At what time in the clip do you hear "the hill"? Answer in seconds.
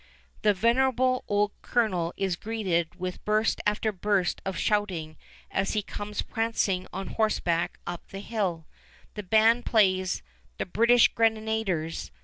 8.07-8.65